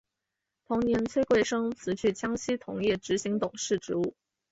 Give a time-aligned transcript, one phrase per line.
[0.65, 4.15] 同年崔贵生辞去江西铜业执行董事职务。